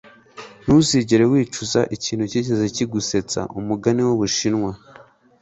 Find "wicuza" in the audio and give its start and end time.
1.31-1.79